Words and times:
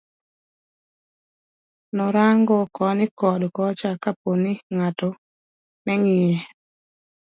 Norang'o 1.95 2.57
koni 2.75 3.05
koda 3.19 3.47
kocha 3.55 3.89
kaponi 4.03 4.51
ngato 4.75 5.09
neng'iye. 5.85 6.37